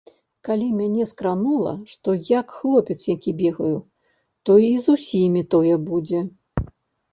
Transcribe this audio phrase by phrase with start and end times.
[0.47, 3.71] Калі мяне скранула, што, як хлопец які, бегаю,
[4.49, 6.27] то і з усімі тое будзе.